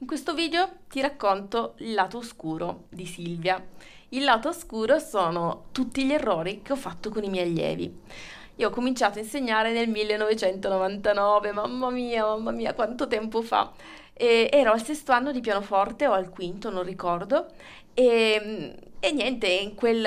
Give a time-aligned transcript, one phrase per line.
[0.00, 3.62] In questo video ti racconto il lato oscuro di Silvia.
[4.08, 8.00] Il lato oscuro sono tutti gli errori che ho fatto con i miei allievi.
[8.56, 13.72] Io ho cominciato a insegnare nel 1999, mamma mia, mamma mia, quanto tempo fa.
[14.14, 17.48] E ero al sesto anno di pianoforte o al quinto, non ricordo.
[17.92, 20.06] E, e niente, in quel,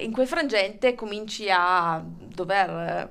[0.00, 3.08] in quel frangente cominci a dover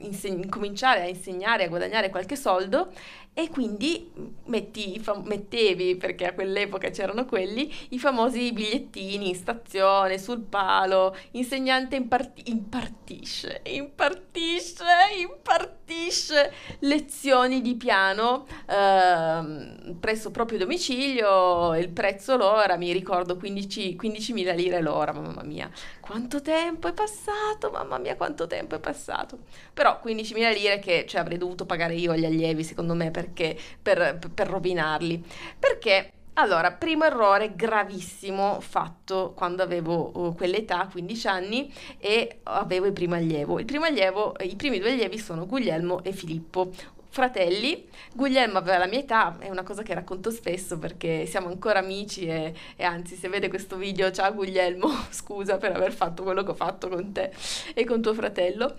[0.00, 2.92] inseg- cominciare a insegnare, a guadagnare qualche soldo
[3.36, 4.12] e quindi
[4.44, 11.16] metti, fam- mettevi, perché a quell'epoca c'erano quelli, i famosi bigliettini in stazione, sul palo,
[11.32, 14.84] insegnante imparti- impartisce, impartisce,
[15.20, 24.54] impartisce lezioni di piano eh, presso proprio domicilio, il prezzo l'ora, mi ricordo 15, 15.000
[24.54, 25.68] lire l'ora, mamma mia,
[26.06, 29.38] quanto tempo è passato, mamma mia quanto tempo è passato,
[29.72, 33.56] però 15.000 lire che cioè, avrei dovuto pagare io agli allievi secondo me per perché,
[33.80, 35.24] per, per rovinarli.
[35.58, 42.92] Perché allora, primo errore gravissimo fatto quando avevo uh, quell'età, 15 anni, e avevo il
[42.92, 43.60] primo allievo.
[43.60, 46.72] Il primo allievo, i primi due allievi sono Guglielmo e Filippo.
[47.14, 51.78] Fratelli, Guglielmo aveva la mia età, è una cosa che racconto spesso perché siamo ancora
[51.78, 56.42] amici e, e anzi se vede questo video, ciao Guglielmo, scusa per aver fatto quello
[56.42, 57.30] che ho fatto con te
[57.72, 58.74] e con tuo fratello.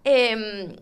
[0.00, 0.74] E, ehm,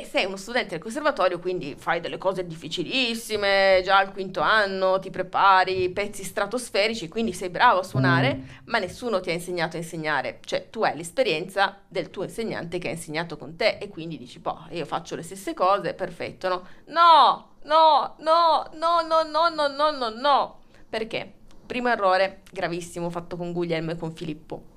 [0.00, 4.98] e sei uno studente del conservatorio, quindi fai delle cose difficilissime, già al quinto anno
[4.98, 8.42] ti prepari pezzi stratosferici, quindi sei bravo a suonare, mm.
[8.64, 10.40] ma nessuno ti ha insegnato a insegnare.
[10.44, 14.38] Cioè, tu hai l'esperienza del tuo insegnante che ha insegnato con te e quindi dici,
[14.38, 16.66] boh, io faccio le stesse cose, perfetto, no?
[16.86, 20.58] No, no, no, no, no, no, no, no, no, no.
[20.88, 21.32] Perché?
[21.66, 24.72] Primo errore gravissimo fatto con Guglielmo e con Filippo.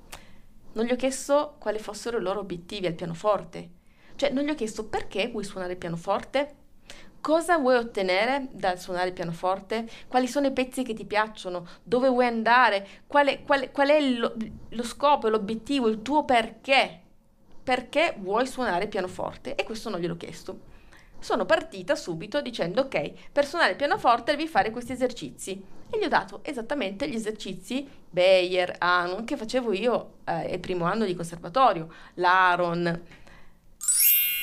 [0.72, 3.76] Non gli ho chiesto quali fossero i loro obiettivi al pianoforte
[4.18, 6.56] cioè, non gli ho chiesto perché vuoi suonare il pianoforte?
[7.20, 9.88] Cosa vuoi ottenere dal suonare il pianoforte?
[10.08, 11.64] Quali sono i pezzi che ti piacciono?
[11.84, 12.84] Dove vuoi andare?
[13.06, 14.34] Qual è, qual, qual è lo,
[14.70, 17.00] lo scopo, l'obiettivo, il tuo perché?
[17.62, 19.54] Perché vuoi suonare il pianoforte?
[19.54, 20.58] E questo non gliel'ho chiesto.
[21.20, 25.76] Sono partita subito dicendo ok, per suonare il pianoforte devi fare questi esercizi.
[25.90, 30.84] E gli ho dato esattamente gli esercizi Bayer, Anon, che facevo io eh, il primo
[30.84, 33.02] anno di conservatorio, l'Aaron,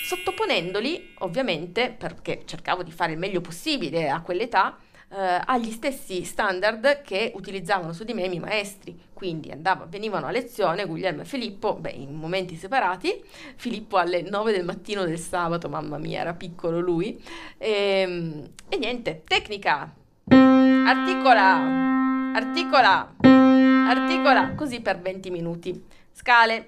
[0.05, 4.77] sottoponendoli ovviamente, perché cercavo di fare il meglio possibile a quell'età,
[5.09, 8.95] eh, agli stessi standard che utilizzavano su di me i miei maestri.
[9.13, 13.23] Quindi andava, venivano a lezione Guglielmo e Filippo, beh, in momenti separati,
[13.55, 17.19] Filippo alle 9 del mattino del sabato, mamma mia, era piccolo lui,
[17.57, 19.91] e, ehm, e niente, tecnica,
[20.27, 23.15] articola, articola,
[23.87, 25.83] articola, così per 20 minuti.
[26.11, 26.67] Scale,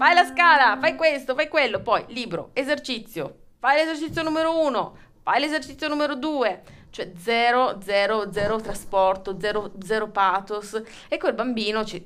[0.00, 5.40] fai la scala, fai questo, fai quello, poi libro, esercizio, fai l'esercizio numero uno, fai
[5.40, 10.80] l'esercizio numero due, cioè zero, zero, zero trasporto, zero, zero pathos.
[11.08, 12.02] E quel bambino, cioè,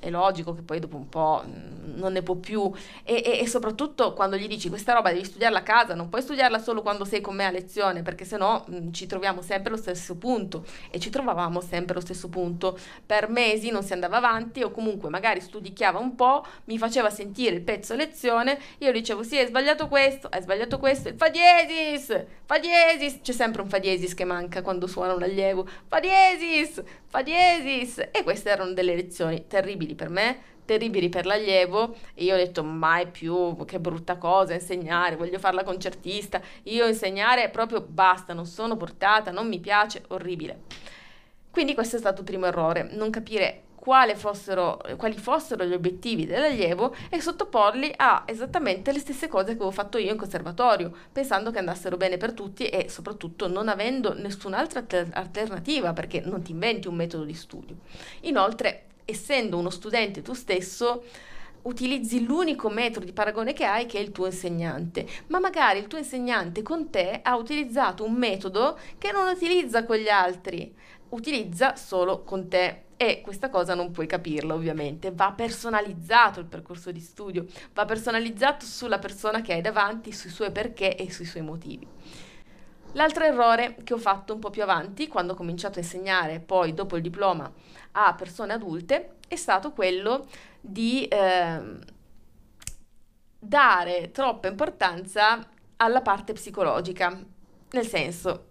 [0.00, 1.42] è logico che poi dopo un po'
[1.94, 2.72] non ne può più.
[3.04, 6.22] E, e, e, soprattutto quando gli dici questa roba devi studiarla a casa, non puoi
[6.22, 9.80] studiarla solo quando sei con me a lezione perché sennò mh, ci troviamo sempre allo
[9.80, 10.64] stesso punto.
[10.90, 12.76] E ci trovavamo sempre allo stesso punto.
[13.04, 17.54] Per mesi non si andava avanti o comunque magari studicchiava un po', mi faceva sentire
[17.54, 22.24] il pezzo lezione, io dicevo sì hai sbagliato questo, hai sbagliato questo, il fa diesis,
[22.46, 26.82] fa diesis, c'è sempre un fa diesis che manca quando suona un allievo, fa diesis,
[27.06, 31.96] fa diesis e queste erano delle lezioni terribili per me terribili per l'allievo.
[32.14, 37.48] E io ho detto mai più, che brutta cosa insegnare, voglio farla concertista, io insegnare
[37.48, 40.60] proprio basta, non sono portata, non mi piace, orribile.
[41.50, 43.62] Quindi questo è stato il primo errore, non capire
[44.14, 49.70] fossero, quali fossero gli obiettivi dell'allievo e sottoporli a esattamente le stesse cose che avevo
[49.70, 54.84] fatto io in conservatorio, pensando che andassero bene per tutti e soprattutto non avendo nessun'altra
[55.12, 57.76] alternativa perché non ti inventi un metodo di studio.
[58.22, 61.04] Inoltre essendo uno studente tu stesso,
[61.62, 65.86] utilizzi l'unico metodo di paragone che hai che è il tuo insegnante, ma magari il
[65.86, 70.74] tuo insegnante con te ha utilizzato un metodo che non utilizza con gli altri,
[71.10, 72.84] utilizza solo con te.
[73.02, 78.66] E questa cosa non puoi capirla ovviamente, va personalizzato il percorso di studio, va personalizzato
[78.66, 81.88] sulla persona che hai davanti, sui suoi perché e sui suoi motivi.
[82.92, 86.74] L'altro errore che ho fatto un po' più avanti, quando ho cominciato a insegnare poi
[86.74, 87.50] dopo il diploma
[87.92, 90.26] a persone adulte, è stato quello
[90.60, 91.78] di eh,
[93.38, 97.18] dare troppa importanza alla parte psicologica.
[97.70, 98.49] Nel senso,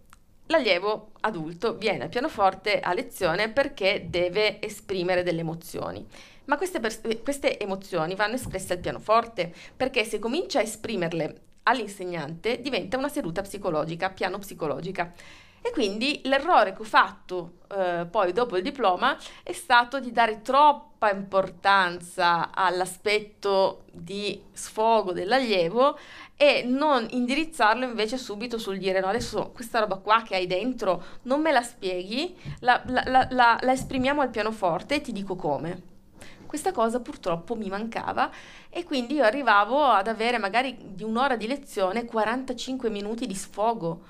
[0.49, 6.05] l'allievo adulto viene al pianoforte a lezione perché deve esprimere delle emozioni.
[6.45, 12.61] Ma queste, pers- queste emozioni vanno espresse al pianoforte perché se comincia a esprimerle all'insegnante
[12.61, 15.13] diventa una seduta psicologica, piano psicologica.
[15.61, 20.41] E quindi l'errore che ho fatto eh, poi dopo il diploma è stato di dare
[20.41, 25.97] troppa importanza all'aspetto di sfogo dell'allievo
[26.35, 31.03] e non indirizzarlo invece subito sul dire no adesso questa roba qua che hai dentro
[31.23, 35.97] non me la spieghi, la, la, la, la esprimiamo al pianoforte e ti dico come.
[36.45, 38.31] Questa cosa purtroppo mi mancava
[38.69, 44.01] e quindi io arrivavo ad avere magari di un'ora di lezione 45 minuti di sfogo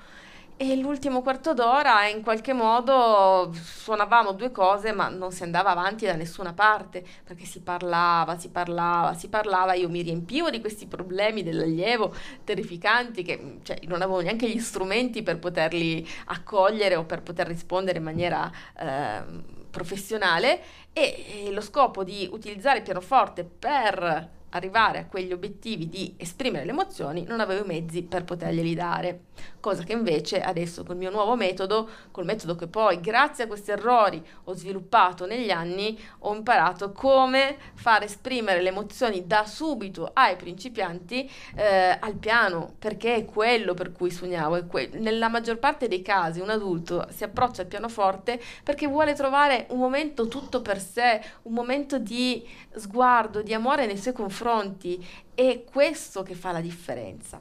[0.62, 6.04] e l'ultimo quarto d'ora in qualche modo suonavamo due cose, ma non si andava avanti
[6.04, 10.86] da nessuna parte, perché si parlava, si parlava, si parlava, io mi riempivo di questi
[10.86, 12.14] problemi dell'allievo
[12.44, 17.96] terrificanti che cioè, non avevo neanche gli strumenti per poterli accogliere o per poter rispondere
[17.96, 19.22] in maniera eh,
[19.70, 20.60] professionale.
[20.92, 26.64] E, e lo scopo di utilizzare il pianoforte per arrivare a quegli obiettivi di esprimere
[26.64, 29.20] le emozioni, non avevo i mezzi per poterglieli dare.
[29.60, 33.70] Cosa che invece adesso col mio nuovo metodo, col metodo che poi grazie a questi
[33.70, 40.36] errori ho sviluppato negli anni, ho imparato come far esprimere le emozioni da subito ai
[40.36, 44.66] principianti eh, al piano, perché è quello per cui suonavo.
[44.66, 49.66] Que- nella maggior parte dei casi un adulto si approccia al pianoforte perché vuole trovare
[49.70, 55.06] un momento tutto per sé, un momento di sguardo, di amore nei suoi confronti confronti,
[55.34, 57.40] è questo che fa la differenza.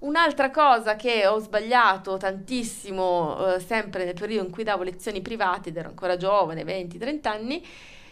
[0.00, 5.68] Un'altra cosa che ho sbagliato tantissimo, eh, sempre nel periodo in cui davo lezioni private
[5.70, 7.66] ed ero ancora giovane, 20-30 anni,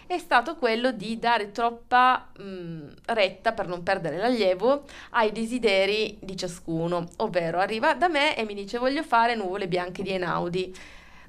[0.06, 6.18] è stato quello di dare troppa mh, mm, retta per non perdere l'allievo ai desideri
[6.20, 10.74] di ciascuno, ovvero arriva da me e mi dice voglio fare nuvole bianche di Einaudi.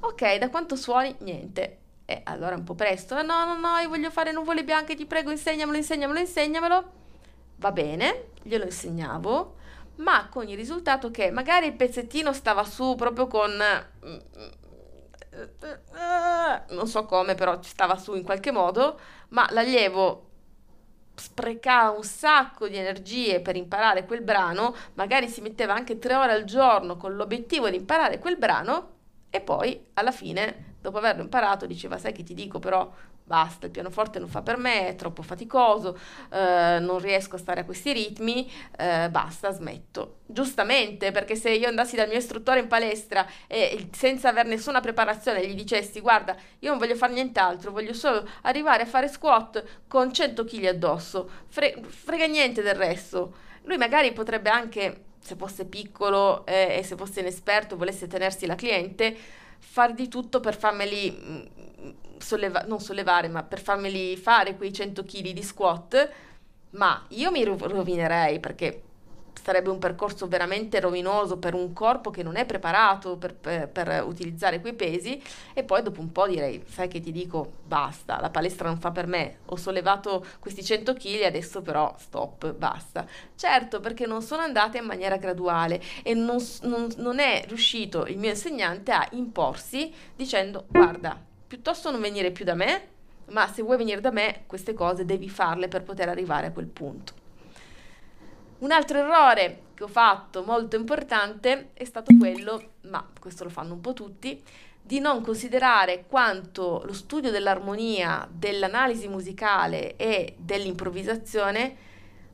[0.01, 1.13] Ok, da quanto suoni?
[1.19, 1.82] Niente.
[2.05, 5.31] E allora un po' presto, no, no, no, io voglio fare nuvole bianche, ti prego,
[5.31, 6.91] insegnamelo, insegnamelo, insegnamelo.
[7.57, 9.55] Va bene, glielo insegnavo,
[9.97, 13.57] ma con il risultato che magari il pezzettino stava su proprio con...
[16.69, 18.99] non so come, però ci stava su in qualche modo,
[19.29, 20.29] ma l'allievo
[21.15, 26.33] sprecava un sacco di energie per imparare quel brano, magari si metteva anche tre ore
[26.33, 28.89] al giorno con l'obiettivo di imparare quel brano
[29.35, 32.87] e poi alla fine dopo averlo imparato diceva sai che ti dico però
[33.23, 35.97] basta, il pianoforte non fa per me, è troppo faticoso,
[36.29, 40.17] eh, non riesco a stare a questi ritmi, eh, basta, smetto.
[40.25, 45.47] Giustamente, perché se io andassi dal mio istruttore in palestra e senza avere nessuna preparazione
[45.47, 50.13] gli dicessi guarda, io non voglio fare nient'altro, voglio solo arrivare a fare squat con
[50.13, 53.33] 100 kg addosso, Fre- frega niente del resto.
[53.63, 58.55] Lui magari potrebbe anche, se fosse piccolo eh, e se fosse inesperto, volesse tenersi la
[58.55, 59.15] cliente,
[59.57, 65.03] far di tutto per farmeli mm, solleva- non sollevare, ma per farmeli fare quei 100
[65.03, 66.11] kg di squat,
[66.71, 68.81] ma io mi rovinerei perché
[69.41, 74.03] sarebbe un percorso veramente rovinoso per un corpo che non è preparato per, per, per,
[74.05, 75.21] utilizzare quei pesi
[75.53, 78.91] e poi dopo un po' direi, sai che ti dico, basta, la palestra non fa
[78.91, 83.05] per me, ho sollevato questi 100 kg, adesso però stop, basta.
[83.35, 88.17] Certo, perché non sono andate in maniera graduale e non, non, non è riuscito il
[88.17, 92.87] mio insegnante a imporsi dicendo, guarda, piuttosto non venire più da me,
[93.27, 96.67] ma se vuoi venire da me, queste cose devi farle per poter arrivare a quel
[96.67, 97.22] punto.
[98.63, 103.73] Un altro errore che ho fatto molto importante è stato quello, ma questo lo fanno
[103.73, 104.41] un po' tutti,
[104.81, 111.75] di non considerare quanto lo studio dell'armonia, dell'analisi musicale e dell'improvvisazione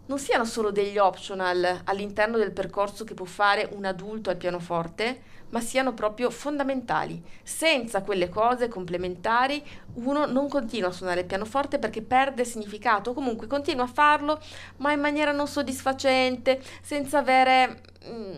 [0.10, 5.22] non siano solo degli optional all'interno del percorso che può fare un adulto al pianoforte,
[5.50, 7.22] ma siano proprio fondamentali.
[7.44, 9.64] Senza quelle cose complementari
[9.96, 14.42] uno non continua a suonare il pianoforte perché perde significato, comunque continua a farlo,
[14.78, 18.34] ma in maniera non soddisfacente, senza avere mm,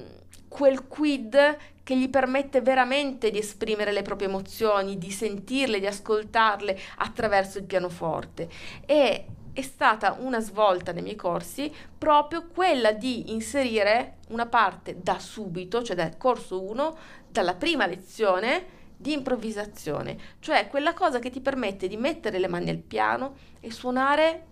[0.49, 6.77] quel quid che gli permette veramente di esprimere le proprie emozioni, di sentirle, di ascoltarle
[6.97, 8.49] attraverso il pianoforte.
[8.85, 15.19] E è stata una svolta nei miei corsi proprio quella di inserire una parte da
[15.19, 16.97] subito, cioè dal corso 1,
[17.29, 22.69] dalla prima lezione di improvvisazione, cioè quella cosa che ti permette di mettere le mani
[22.69, 24.45] al piano e suonare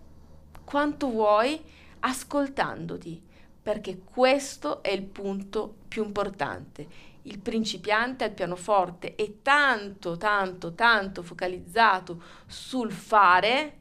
[0.64, 1.62] quanto vuoi
[2.00, 3.22] ascoltandoti,
[3.62, 7.08] perché questo è il punto più importante.
[7.22, 13.79] Il principiante al pianoforte è tanto, tanto, tanto focalizzato sul fare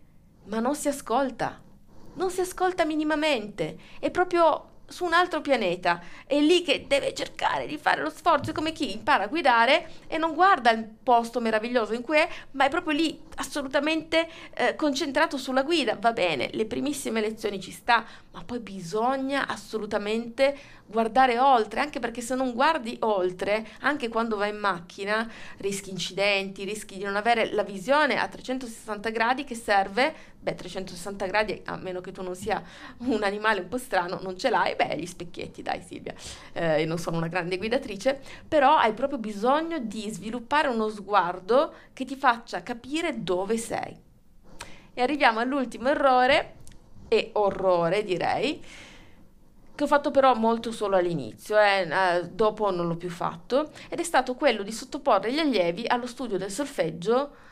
[0.50, 1.62] ma non si ascolta,
[2.16, 7.66] non si ascolta minimamente, è proprio su un altro pianeta, è lì che deve cercare
[7.66, 11.94] di fare lo sforzo, come chi impara a guidare e non guarda il posto meraviglioso
[11.94, 15.96] in cui è, ma è proprio lì assolutamente eh, concentrato sulla guida.
[16.00, 22.22] Va bene, le primissime lezioni ci sta, ma poi bisogna assolutamente guardare oltre, anche perché
[22.22, 27.54] se non guardi oltre, anche quando vai in macchina, rischi incidenti, rischi di non avere
[27.54, 32.36] la visione a 360 gradi che serve, beh 360 gradi a meno che tu non
[32.36, 32.62] sia
[33.00, 36.14] un animale un po' strano, non ce l'hai, beh gli specchietti dai Silvia,
[36.54, 41.74] eh, io non sono una grande guidatrice, però hai proprio bisogno di sviluppare uno sguardo
[41.92, 43.94] che ti faccia capire dove sei.
[44.94, 46.56] E arriviamo all'ultimo errore,
[47.10, 48.64] e orrore direi,
[49.76, 54.00] che ho fatto però molto solo all'inizio, eh, eh, dopo non l'ho più fatto, ed
[54.00, 57.48] è stato quello di sottoporre gli allievi allo studio del solfeggio,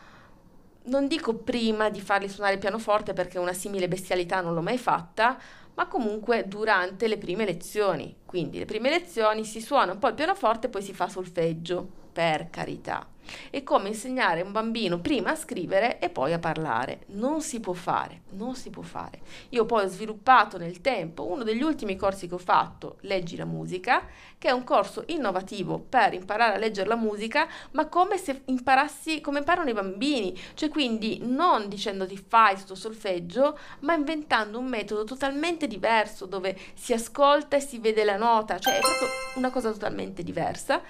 [0.83, 4.77] non dico prima di farli suonare il pianoforte perché una simile bestialità non l'ho mai
[4.77, 5.37] fatta,
[5.77, 8.15] ma comunque durante le prime lezioni.
[8.25, 12.06] Quindi le prime lezioni si suona un po' il pianoforte e poi si fa solfeggio,
[12.17, 13.05] per carità.
[13.51, 17.01] È come insegnare un bambino prima a scrivere e poi a parlare.
[17.09, 19.19] Non si può fare, non si può fare.
[19.49, 23.45] Io poi ho sviluppato nel tempo uno degli ultimi corsi che ho fatto, Leggi la
[23.45, 24.07] musica,
[24.39, 29.21] che è un corso innovativo per imparare a leggere la musica, ma come se imparassi
[29.21, 35.03] come imparano i bambini, cioè quindi non dicendoti fai sto solfeggio, ma inventando un metodo
[35.03, 39.71] totalmente diverso dove si ascolta e si vede la nota, cioè è proprio una cosa
[39.71, 40.81] totalmente diversa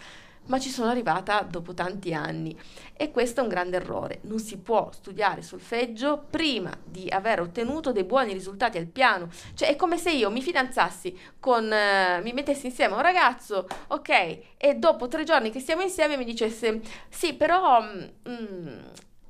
[0.47, 2.57] ma ci sono arrivata dopo tanti anni
[2.93, 4.19] e questo è un grande errore.
[4.23, 9.29] Non si può studiare solfeggio prima di aver ottenuto dei buoni risultati al piano.
[9.53, 13.67] Cioè è come se io mi fidanzassi con, eh, mi mettessi insieme a un ragazzo,
[13.87, 17.81] ok, e dopo tre giorni che stiamo insieme mi dicesse sì, però...
[17.81, 18.79] Mm,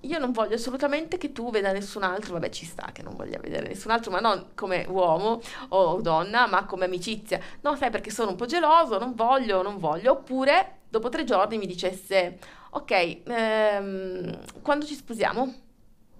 [0.07, 3.39] io non voglio assolutamente che tu veda nessun altro, vabbè ci sta che non voglia
[3.39, 7.39] vedere nessun altro, ma non come uomo o donna, ma come amicizia.
[7.61, 10.13] No, sai perché sono un po' geloso, non voglio, non voglio.
[10.13, 12.39] Oppure dopo tre giorni mi dicesse,
[12.71, 15.53] ok, ehm, quando ci sposiamo?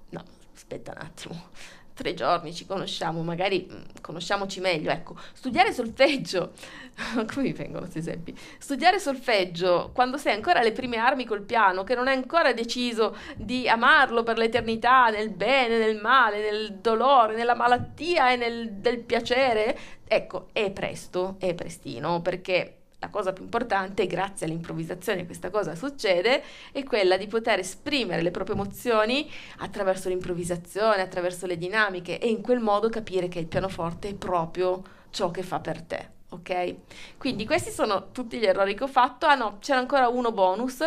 [0.10, 1.50] No, aspetta un attimo
[1.98, 6.52] tre giorni ci conosciamo, magari mm, conosciamoci meglio, ecco, studiare solfeggio,
[7.34, 8.38] come mi vengono questi esempi?
[8.60, 13.18] Studiare solfeggio quando sei ancora alle prime armi col piano, che non hai ancora deciso
[13.36, 19.78] di amarlo per l'eternità, nel bene, nel male, nel dolore, nella malattia e nel piacere,
[20.08, 26.44] ecco, è presto, è prestino, perché la cosa più importante, grazie all'improvvisazione questa cosa succede,
[26.72, 32.42] è quella di poter esprimere le proprie emozioni attraverso l'improvvisazione, attraverso le dinamiche e in
[32.42, 36.76] quel modo capire che il pianoforte è proprio ciò che fa per te ok?
[37.18, 39.26] Quindi questi sono tutti gli errori che ho fatto.
[39.26, 40.78] Ah no, c'era ancora uno bonus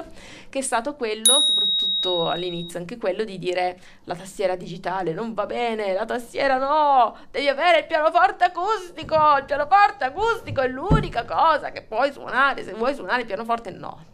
[0.48, 1.59] che è stato quello, soprattutto
[2.08, 7.48] all'inizio, anche quello di dire la tastiera digitale non va bene, la tastiera no, devi
[7.48, 12.94] avere il pianoforte acustico, il pianoforte acustico è l'unica cosa che puoi suonare, se vuoi
[12.94, 14.04] suonare il pianoforte no.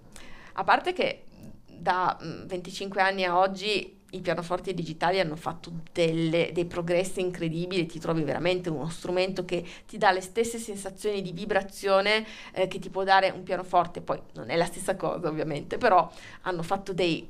[0.54, 1.24] A parte che
[1.66, 7.86] da 25 mm, anni a oggi i pianoforti digitali hanno fatto delle, dei progressi incredibili,
[7.86, 12.78] ti trovi veramente uno strumento che ti dà le stesse sensazioni di vibrazione eh, che
[12.78, 16.08] ti può dare un pianoforte, poi non è la stessa cosa ovviamente, però
[16.42, 17.28] hanno fatto dei,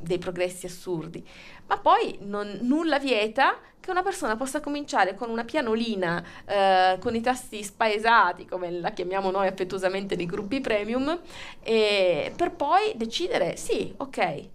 [0.00, 1.24] dei progressi assurdi.
[1.66, 7.14] Ma poi non, nulla vieta che una persona possa cominciare con una pianolina eh, con
[7.14, 11.20] i tasti spaesati, come la chiamiamo noi affettuosamente nei gruppi premium,
[11.62, 14.48] per poi decidere, sì, ok,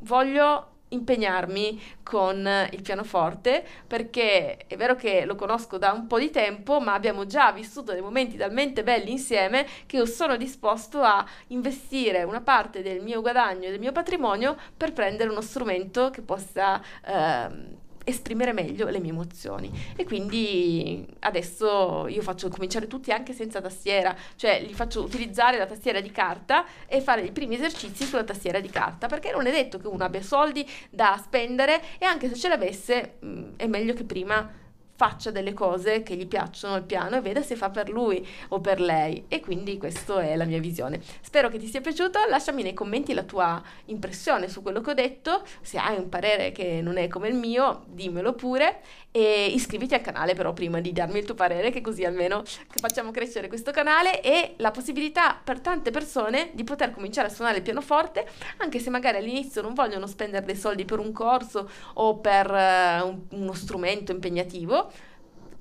[0.00, 6.30] voglio impegnarmi con il pianoforte perché è vero che lo conosco da un po' di
[6.30, 11.26] tempo ma abbiamo già vissuto dei momenti talmente belli insieme che io sono disposto a
[11.48, 16.22] investire una parte del mio guadagno e del mio patrimonio per prendere uno strumento che
[16.22, 19.70] possa eh, esprimere meglio le mie emozioni.
[19.96, 24.14] E quindi adesso io faccio cominciare tutti anche senza tastiera.
[24.36, 28.60] Cioè li faccio utilizzare la tastiera di carta e fare i primi esercizi sulla tastiera
[28.60, 32.36] di carta perché non è detto che uno abbia soldi da spendere e anche se
[32.36, 34.60] ce l'avesse mh, mm, è meglio che prima
[35.02, 38.60] faccia delle cose che gli piacciono al piano e veda se fa per lui o
[38.60, 39.24] per lei.
[39.26, 41.00] E quindi questa è la mia visione.
[41.20, 44.94] Spero che ti sia piaciuto, lasciami nei commenti la tua impressione su quello che ho
[44.94, 48.80] detto, se hai un parere che non è come il mio, dimmelo pure
[49.14, 52.42] e iscriviti al canale però prima di darmi il tuo parere che così almeno
[52.80, 57.58] facciamo crescere questo canale e la possibilità per tante persone di poter cominciare a suonare
[57.58, 62.16] il pianoforte anche se magari all'inizio non vogliono spendere dei soldi per un corso o
[62.16, 64.90] per uh, un, uno strumento impegnativo